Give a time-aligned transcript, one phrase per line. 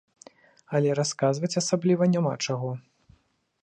[0.79, 2.71] Але расказваць асабліва няма чаго.